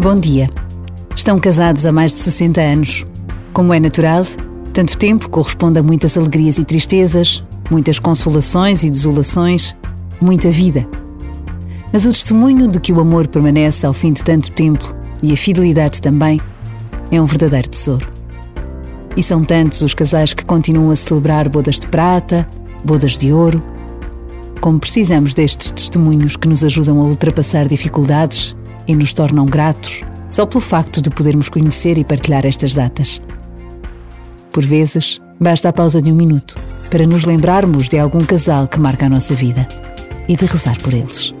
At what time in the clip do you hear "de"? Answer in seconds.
2.12-2.20, 12.68-12.78, 14.12-14.22, 21.80-21.88, 23.18-23.32, 31.00-31.10, 36.02-36.10, 37.88-37.98, 40.36-40.46